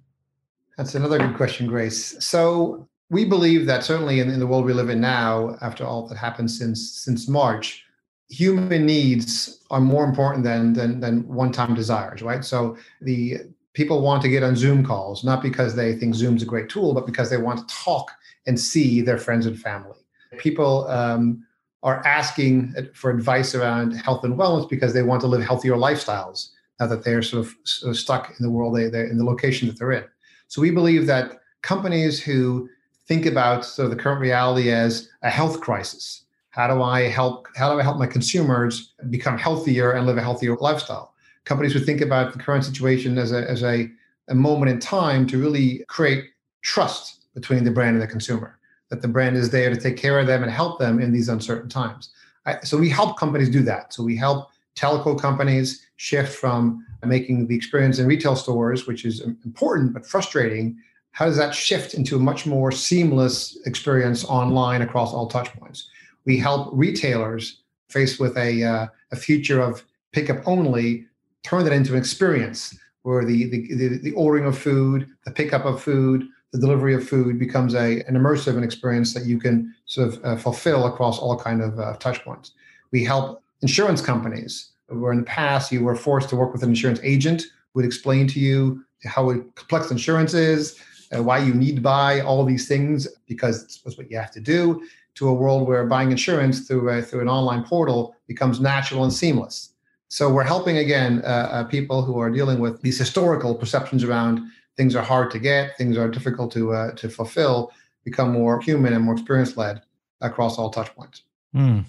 [0.77, 2.15] That's another good question, Grace.
[2.25, 6.07] So, we believe that certainly in, in the world we live in now, after all
[6.07, 7.83] that happened since since March,
[8.29, 12.43] human needs are more important than than than one-time desires, right?
[12.43, 13.37] So the
[13.73, 16.93] people want to get on Zoom calls not because they think Zoom's a great tool,
[16.93, 18.11] but because they want to talk
[18.47, 19.97] and see their friends and family.
[20.37, 21.45] People um,
[21.83, 26.49] are asking for advice around health and wellness because they want to live healthier lifestyles
[26.79, 29.23] now that they're sort of, sort of stuck in the world they, they're in the
[29.23, 30.03] location that they're in.
[30.47, 32.69] So we believe that companies who
[33.05, 36.23] think about sort of the current reality as a health crisis
[36.57, 37.47] how do I help?
[37.55, 41.13] How do I help my consumers become healthier and live a healthier lifestyle?
[41.45, 43.89] Companies would think about the current situation as a as a,
[44.27, 46.31] a moment in time to really create
[46.63, 48.57] trust between the brand and the consumer.
[48.89, 51.29] That the brand is there to take care of them and help them in these
[51.29, 52.09] uncertain times.
[52.47, 53.93] I, so we help companies do that.
[53.93, 59.21] So we help telco companies shift from making the experience in retail stores, which is
[59.21, 60.77] important but frustrating.
[61.11, 65.89] How does that shift into a much more seamless experience online across all touch points?
[66.27, 71.05] We help retailers faced with a, uh, a future of pickup only
[71.43, 75.63] turn that into an experience where the, the, the, the, ordering of food, the pickup
[75.63, 80.09] of food, the delivery of food becomes a, an immersive experience that you can sort
[80.09, 82.51] of uh, fulfill across all kind of uh, touch points.
[82.91, 86.69] We help insurance companies where in the past you were forced to work with an
[86.69, 90.77] insurance agent who would explain to you how complex insurance is,
[91.15, 94.41] uh, why you need to buy all these things because it's what you have to
[94.41, 94.81] do
[95.17, 99.11] to a world where buying insurance through a, through an online portal becomes natural and
[99.11, 99.73] seamless.
[100.09, 104.41] So we're helping again uh, uh, people who are dealing with these historical perceptions around
[104.77, 107.71] things are hard to get, things are difficult to uh, to fulfill,
[108.05, 109.81] become more human and more experience led
[110.21, 111.23] across all touch points.
[111.55, 111.83] Mm,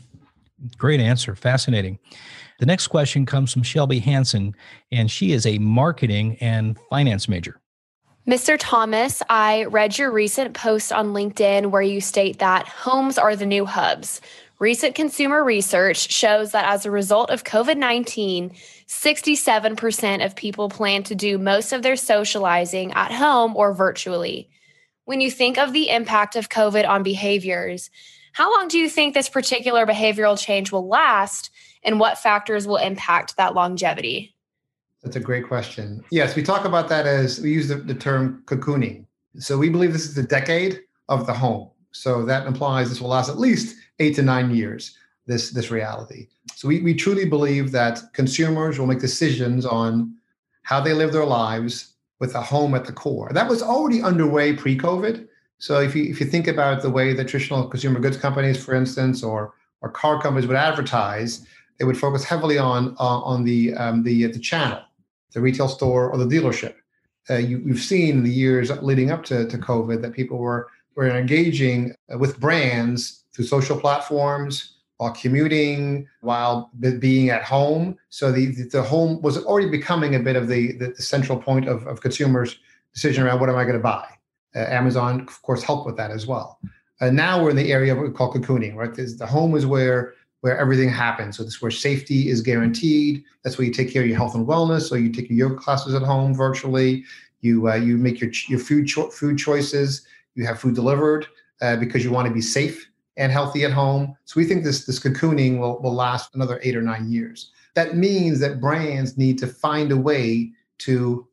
[0.78, 1.98] great answer, fascinating.
[2.58, 4.56] The next question comes from Shelby Hanson,
[4.90, 7.60] and she is a marketing and finance major.
[8.28, 8.58] Mr.
[8.60, 13.46] Thomas, I read your recent post on LinkedIn where you state that homes are the
[13.46, 14.20] new hubs.
[14.58, 18.50] Recent consumer research shows that as a result of COVID 19,
[18.86, 24.50] 67% of people plan to do most of their socializing at home or virtually.
[25.06, 27.88] When you think of the impact of COVID on behaviors,
[28.32, 31.50] How long do you think this particular behavioral change will last,
[31.82, 34.36] and what factors will impact that longevity?
[35.02, 36.04] That's a great question.
[36.10, 39.06] Yes, we talk about that as we use the, the term cocooning.
[39.38, 41.70] So we believe this is the decade of the home.
[41.92, 46.28] So that implies this will last at least eight to nine years, this, this reality.
[46.54, 50.14] So we, we truly believe that consumers will make decisions on
[50.62, 53.30] how they live their lives with a home at the core.
[53.32, 55.28] That was already underway pre-COVID.
[55.58, 58.74] So if you if you think about the way the traditional consumer goods companies, for
[58.74, 61.46] instance, or or car companies would advertise,
[61.78, 64.80] they would focus heavily on uh, on the um, the the channel,
[65.32, 66.74] the retail store or the dealership.
[67.30, 70.68] Uh, you, have seen in the years leading up to, to COVID that people were
[70.98, 77.96] were engaging with brands through social platforms while commuting, while being at home.
[78.08, 81.86] So the, the home was already becoming a bit of the, the, central point of,
[81.86, 82.58] of consumers'
[82.92, 84.08] decision around what am I going to buy.
[84.56, 86.58] Uh, Amazon, of course, helped with that as well.
[87.00, 88.92] And now we're in the area of what we call cocooning, right?
[88.92, 91.36] the home is where where everything happens.
[91.36, 93.24] So this is where safety is guaranteed.
[93.42, 94.88] That's where you take care of your health and wellness.
[94.88, 97.04] So you take your yoga classes at home virtually.
[97.40, 100.06] You uh, you make your your food cho- food choices.
[100.34, 101.26] You have food delivered
[101.60, 104.16] uh, because you want to be safe and healthy at home.
[104.24, 107.50] So we think this this cocooning will will last another eight or nine years.
[107.74, 111.26] That means that brands need to find a way to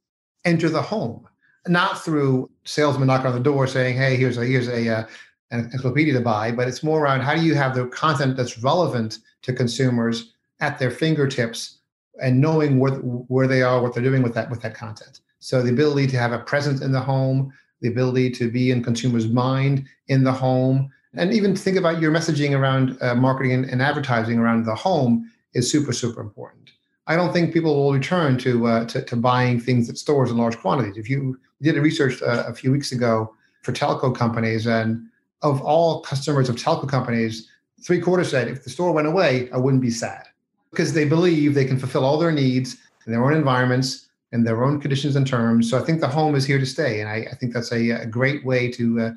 [0.45, 1.27] enter the home,
[1.67, 5.03] not through salesman knocking on the door saying, "Hey, here's a here's a uh,
[5.51, 8.59] an encyclopedia to buy," but it's more around how do you have the content that's
[8.59, 11.79] relevant to consumers at their fingertips
[12.21, 15.21] and knowing where where they are, what they're doing with that with that content.
[15.39, 18.83] So the ability to have a presence in the home, the ability to be in
[18.83, 23.65] consumers' mind in the home, and even think about your messaging around uh, marketing and,
[23.65, 26.71] and, advertising around the home is super super important.
[27.07, 30.37] I don't think people will return to uh, to, to, buying things at stores in
[30.37, 30.97] large quantities.
[30.97, 35.05] If you did a research uh, a few weeks ago for telco companies, and
[35.45, 37.49] of all customers of telco companies,
[37.81, 40.25] three quarters said if the store went away, I wouldn't be sad
[40.71, 44.65] because they believe they can fulfill all their needs in their own environments and their
[44.65, 45.69] own conditions and terms.
[45.69, 47.91] So I think the home is here to stay, and I, I think that's a,
[47.91, 49.11] a, great way to uh,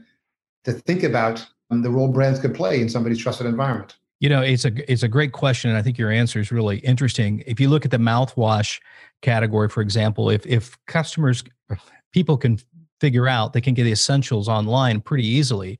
[0.65, 3.97] to think about um, the role brands could play in somebody's trusted environment.
[4.21, 6.79] You know, it's a it's a great question, and I think your answer is really
[6.81, 7.43] interesting.
[7.47, 8.81] If you look at the mouthwash
[9.23, 11.43] category, for example, if if customers
[12.13, 12.59] people can
[13.01, 15.79] figure out they can get the essentials online pretty easily.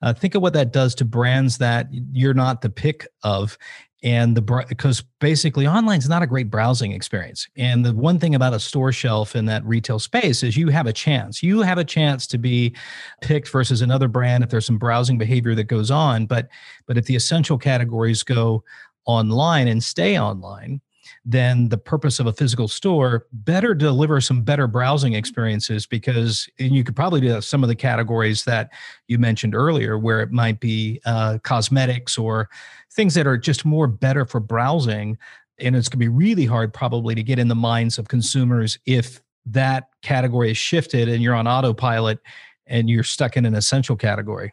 [0.00, 3.58] Uh, think of what that does to brands that you're not the pick of
[4.04, 7.48] and the because basically online is not a great browsing experience.
[7.56, 10.86] And the one thing about a store shelf in that retail space is you have
[10.86, 11.42] a chance.
[11.42, 12.76] You have a chance to be
[13.22, 16.48] picked versus another brand if there's some browsing behavior that goes on but
[16.86, 18.62] but if the essential categories go
[19.04, 20.80] online and stay online
[21.24, 26.74] then the purpose of a physical store better deliver some better browsing experiences because and
[26.74, 28.70] you could probably do some of the categories that
[29.08, 32.48] you mentioned earlier where it might be uh, cosmetics or
[32.92, 35.18] things that are just more better for browsing.
[35.58, 38.78] And it's going to be really hard probably to get in the minds of consumers
[38.86, 42.20] if that category is shifted and you're on autopilot
[42.66, 44.52] and you're stuck in an essential category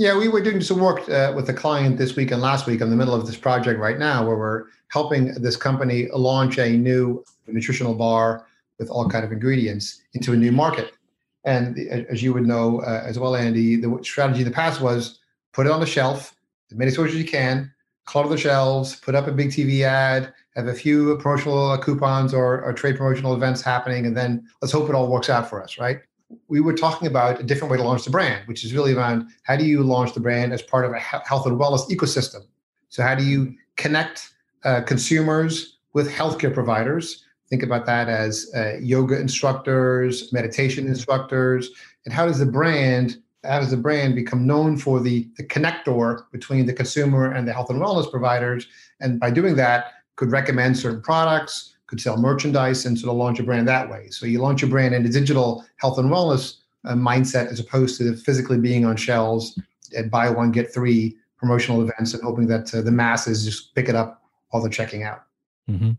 [0.00, 2.80] yeah, we were doing some work uh, with a client this week and last week.
[2.80, 6.70] in the middle of this project right now, where we're helping this company launch a
[6.70, 8.46] new nutritional bar
[8.78, 10.94] with all kind of ingredients into a new market.
[11.44, 15.18] And as you would know uh, as well, Andy, the strategy in the past was
[15.52, 16.34] put it on the shelf,
[16.70, 17.70] as many stores as you can,
[18.06, 22.62] clutter the shelves, put up a big TV ad, have a few promotional coupons or,
[22.62, 25.76] or trade promotional events happening, and then let's hope it all works out for us,
[25.76, 26.00] right?
[26.48, 29.28] We were talking about a different way to launch the brand, which is really around
[29.42, 32.46] how do you launch the brand as part of a health and wellness ecosystem.
[32.88, 34.30] So how do you connect
[34.64, 37.24] uh, consumers with healthcare providers?
[37.48, 41.70] Think about that as uh, yoga instructors, meditation instructors,
[42.04, 46.24] and how does the brand how does the brand become known for the, the connector
[46.30, 48.66] between the consumer and the health and wellness providers?
[49.00, 53.40] And by doing that, could recommend certain products, could sell merchandise and sort of launch
[53.40, 54.08] a brand that way.
[54.10, 57.98] So you launch a brand in a digital health and wellness uh, mindset as opposed
[57.98, 59.58] to physically being on shelves
[59.96, 63.88] at buy one get three promotional events and hoping that uh, the masses just pick
[63.88, 65.24] it up while they're checking out.
[65.68, 65.90] Mm-hmm.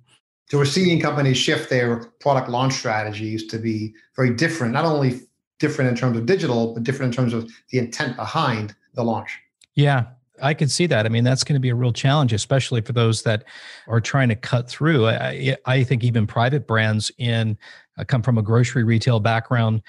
[0.50, 5.22] So we're seeing companies shift their product launch strategies to be very different, not only
[5.60, 9.40] different in terms of digital, but different in terms of the intent behind the launch.
[9.76, 10.06] Yeah,
[10.42, 11.06] I can see that.
[11.06, 13.44] I mean, that's going to be a real challenge, especially for those that
[13.88, 15.08] are trying to cut through.
[15.08, 17.58] I, I think even private brands in
[17.98, 19.82] uh, come from a grocery retail background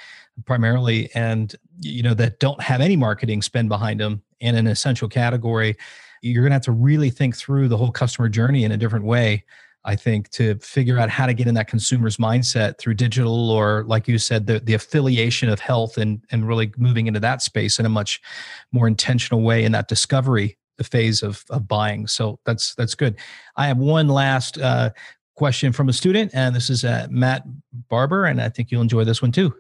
[0.45, 5.09] primarily, and you know that don't have any marketing spend behind them in an essential
[5.09, 5.77] category.
[6.21, 9.05] You're going to have to really think through the whole customer journey in a different
[9.05, 9.45] way
[9.85, 13.85] I think, to figure out how to get in that consumer's mindset through digital or,
[13.87, 17.79] like you said, the, the affiliation of health and, and really moving into that space
[17.79, 18.21] in a much
[18.71, 22.07] more intentional way in that discovery phase of, of buying.
[22.09, 23.17] So that's that's good.
[23.57, 24.91] I have one last uh,
[25.37, 27.45] question from a student, and this is uh, Matt
[27.89, 29.55] Barber, and I think you'll enjoy this one too.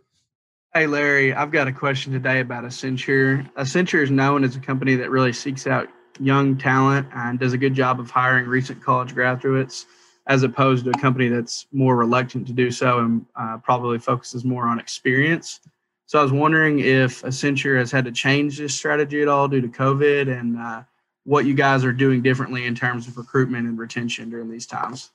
[0.74, 3.48] Hey, Larry, I've got a question today about Accenture.
[3.54, 7.58] Accenture is known as a company that really seeks out young talent and does a
[7.58, 9.86] good job of hiring recent college graduates,
[10.26, 14.44] as opposed to a company that's more reluctant to do so and uh, probably focuses
[14.44, 15.60] more on experience.
[16.06, 19.60] So I was wondering if Accenture has had to change this strategy at all due
[19.60, 20.82] to COVID and uh,
[21.24, 25.10] what you guys are doing differently in terms of recruitment and retention during these times.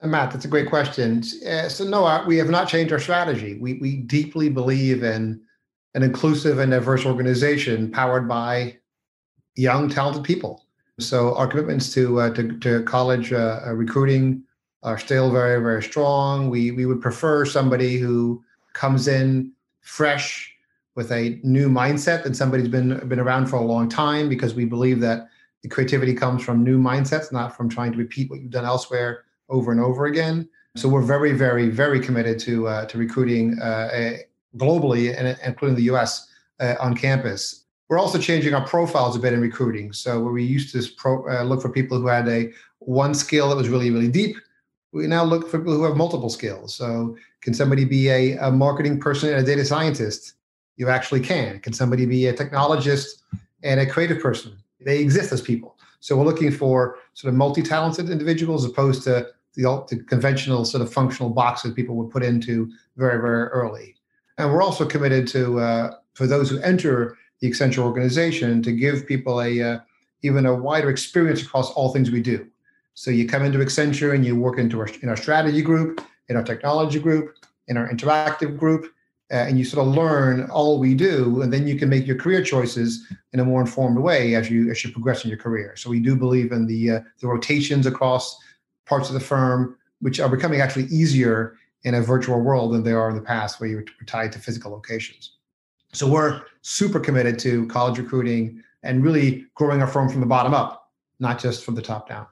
[0.00, 1.22] Uh, Matt, that's a great question.
[1.46, 3.58] Uh, so, no, we have not changed our strategy.
[3.58, 5.40] We, we deeply believe in
[5.94, 8.78] an inclusive and diverse organization powered by
[9.54, 10.63] young, talented people.
[11.00, 14.44] So, our commitments to uh, to, to, college uh, uh, recruiting
[14.84, 16.50] are still very, very strong.
[16.50, 20.52] We we would prefer somebody who comes in fresh
[20.94, 24.54] with a new mindset than somebody who's been been around for a long time because
[24.54, 25.28] we believe that
[25.62, 29.24] the creativity comes from new mindsets, not from trying to repeat what you've done elsewhere
[29.48, 30.48] over and over again.
[30.76, 34.18] So we're very, very, very committed to uh, to recruiting uh,
[34.56, 36.28] globally and including the U.S.
[36.60, 37.63] Uh, on campus.
[37.88, 39.92] We're also changing our profiles a bit in recruiting.
[39.92, 43.48] So where we used to pro, uh, look for people who had a one skill
[43.50, 44.36] that was really, really deep,
[44.92, 46.74] we now look for people who have multiple skills.
[46.74, 50.34] So can somebody be a, a marketing person and a data scientist?
[50.76, 51.60] You actually can.
[51.60, 53.22] Can somebody be a technologist
[53.62, 54.56] and a creative person?
[54.80, 55.76] They exist as people.
[56.00, 60.82] So we're looking for sort of multi-talented individuals as opposed to the, the conventional sort
[60.82, 63.96] of functional boxes people would put into very, very early.
[64.38, 69.06] And we're also committed to, uh, for those who enter the Accenture organization, to give
[69.06, 69.78] people a uh,
[70.22, 72.46] even a wider experience across all things we do.
[72.94, 76.36] So you come into Accenture and you work into our, in our strategy group, in
[76.36, 77.36] our technology group,
[77.68, 78.86] in our interactive group,
[79.32, 82.16] uh, and you sort of learn all we do, and then you can make your
[82.16, 85.74] career choices in a more informed way as you as you progress in your career.
[85.76, 88.38] So we do believe in the uh, the rotations across
[88.86, 92.92] parts of the firm, which are becoming actually easier in a virtual world than they
[92.92, 95.33] are in the past, where you're tied to physical locations.
[95.94, 100.52] So we're super committed to college recruiting and really growing our firm from the bottom
[100.52, 100.90] up,
[101.20, 102.26] not just from the top down.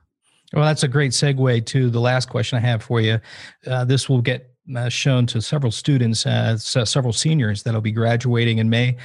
[0.53, 3.19] Well, that's a great segue to the last question I have for you.
[3.67, 8.59] Uh, this will get uh, shown to several students, uh, several seniors that'll be graduating
[8.59, 8.97] in May,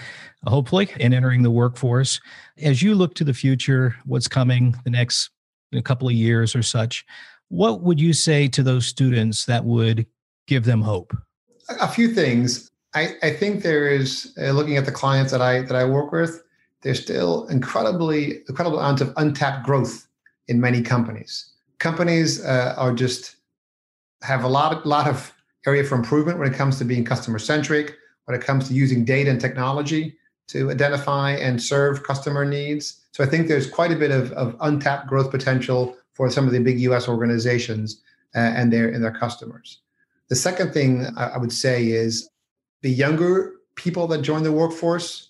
[0.46, 2.20] hopefully, and entering the workforce.
[2.62, 5.30] As you look to the future, what's coming the next
[5.74, 7.06] a couple of years or such,
[7.50, 10.06] what would you say to those students that would
[10.48, 11.16] give them hope?
[11.80, 12.70] A few things.
[12.94, 16.12] I, I think there is uh, looking at the clients that I that I work
[16.12, 16.44] with.
[16.82, 20.08] There's still incredibly incredible amount of untapped growth
[20.48, 21.54] in many companies.
[21.80, 23.36] Companies uh, are just
[24.24, 25.34] have a lot of, lot of
[25.66, 29.06] area for improvement when it comes to being customer centric, when it comes to using
[29.06, 30.18] data and technology
[30.48, 33.06] to identify and serve customer needs.
[33.12, 36.54] So I think there's quite a bit of, of untapped growth potential for some of
[36.54, 38.02] the big US organizations
[38.36, 39.82] uh, and their and their customers.
[40.30, 42.30] The second thing I would say is
[42.82, 45.30] the younger people that join the workforce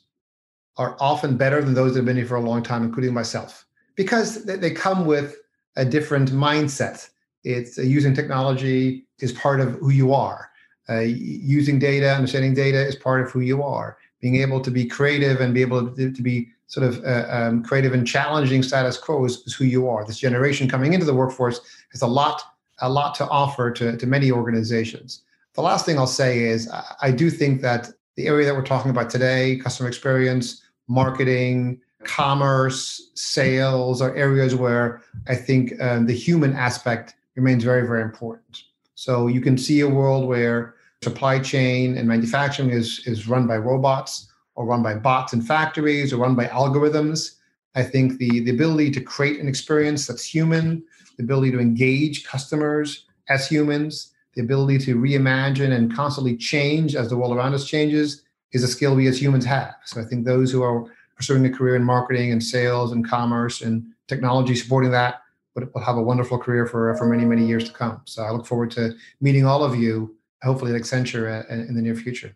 [0.78, 3.66] are often better than those that have been here for a long time, including myself,
[3.96, 5.38] because they, come with
[5.76, 7.10] a different mindset.
[7.44, 10.50] It's uh, using technology is part of who you are.
[10.90, 13.98] Uh, using data, understanding data is part of who you are.
[14.22, 17.64] Being able to be creative and be able to, to be sort of uh, um,
[17.64, 20.06] creative and challenging status quo is, is, who you are.
[20.06, 22.42] This generation coming into the workforce has a lot,
[22.82, 25.24] a lot to offer to, to many organizations.
[25.58, 26.70] The last thing I'll say is
[27.02, 33.10] I, do think that the area that we're talking about today, customer experience, marketing, commerce,
[33.16, 38.66] sales, are areas where I think um, the human aspect remains very, very important.
[38.94, 43.58] So you can see a world where supply chain and manufacturing is, is run by
[43.58, 47.38] robots or run by bots in factories or run by algorithms.
[47.74, 50.84] I think the, the ability to create an experience that's human,
[51.18, 57.10] the ability to engage customers as humans, the ability to reimagine and constantly change as
[57.10, 58.22] the world around us changes
[58.52, 59.74] is a skill we as humans have.
[59.84, 60.86] So I think those who are
[61.16, 65.24] pursuing a career in marketing and sales and commerce and technology supporting that
[65.56, 68.00] will have a wonderful career for for many many years to come.
[68.06, 71.82] So I look forward to meeting all of you, hopefully at Accenture uh, in the
[71.82, 72.36] near future.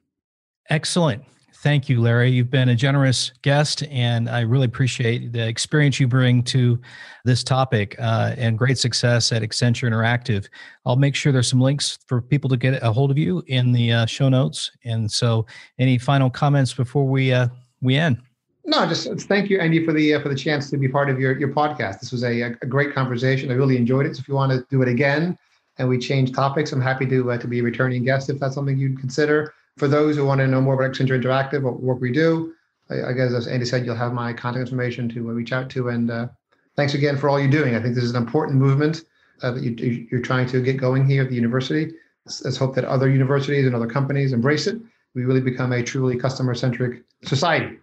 [0.71, 1.23] Excellent.
[1.61, 2.31] Thank you, Larry.
[2.31, 6.81] You've been a generous guest, and I really appreciate the experience you bring to
[7.23, 10.47] this topic uh, and great success at Accenture Interactive.
[10.87, 13.73] I'll make sure there's some links for people to get a hold of you in
[13.73, 14.71] the uh, show notes.
[14.85, 15.45] And so,
[15.77, 17.49] any final comments before we uh,
[17.79, 18.23] we end?
[18.65, 21.19] No, just thank you, Andy, for the uh, for the chance to be part of
[21.19, 21.99] your your podcast.
[21.99, 23.51] This was a, a great conversation.
[23.51, 24.15] I really enjoyed it.
[24.15, 25.37] So if you want to do it again
[25.77, 28.55] and we change topics, I'm happy to uh, to be a returning guest if that's
[28.55, 29.53] something you'd consider.
[29.77, 32.53] For those who want to know more about Accenture Interactive, what work we do,
[32.89, 35.69] I, I guess as Andy said, you'll have my contact information to uh, reach out
[35.71, 35.89] to.
[35.89, 36.27] And uh,
[36.75, 37.75] thanks again for all you're doing.
[37.75, 39.03] I think this is an important movement
[39.41, 41.93] uh, that you, you're trying to get going here at the university.
[42.25, 44.79] Let's, let's hope that other universities and other companies embrace it.
[45.15, 47.77] We really become a truly customer centric society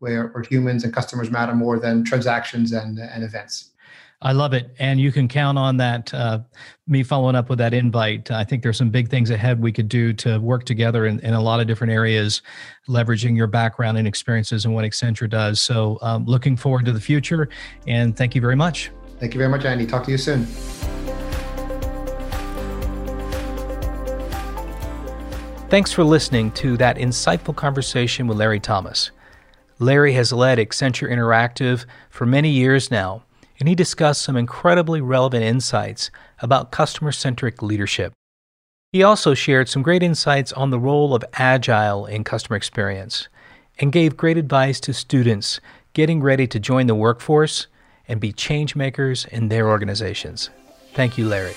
[0.00, 3.70] where, where humans and customers matter more than transactions and, and events.
[4.20, 4.74] I love it.
[4.80, 6.40] And you can count on that, uh,
[6.88, 8.32] me following up with that invite.
[8.32, 11.34] I think there's some big things ahead we could do to work together in, in
[11.34, 12.42] a lot of different areas,
[12.88, 15.60] leveraging your background and experiences and what Accenture does.
[15.60, 17.48] So, um, looking forward to the future.
[17.86, 18.90] And thank you very much.
[19.20, 19.86] Thank you very much, Andy.
[19.86, 20.46] Talk to you soon.
[25.70, 29.10] Thanks for listening to that insightful conversation with Larry Thomas.
[29.78, 33.22] Larry has led Accenture Interactive for many years now,
[33.58, 38.12] and he discussed some incredibly relevant insights about customer centric leadership.
[38.92, 43.28] He also shared some great insights on the role of Agile in customer experience
[43.78, 45.60] and gave great advice to students
[45.92, 47.66] getting ready to join the workforce
[48.06, 50.50] and be change makers in their organizations.
[50.94, 51.54] Thank you, Larry.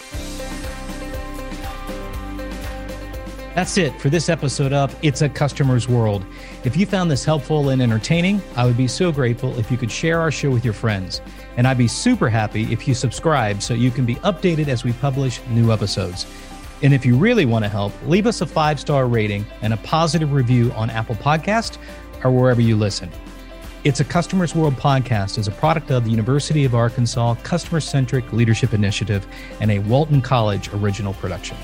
[3.56, 6.26] That's it for this episode of It's a Customer's World.
[6.64, 9.91] If you found this helpful and entertaining, I would be so grateful if you could
[9.91, 11.22] share our show with your friends.
[11.58, 14.93] And I'd be super happy if you subscribe so you can be updated as we
[14.93, 16.26] publish new episodes.
[16.84, 19.78] And if you really want to help, leave us a five star rating and a
[19.78, 21.78] positive review on Apple Podcast
[22.24, 23.10] or wherever you listen.
[23.84, 28.32] It's a Customers World podcast is a product of the University of Arkansas Customer Centric
[28.32, 29.26] Leadership Initiative
[29.60, 31.58] and a Walton College original production.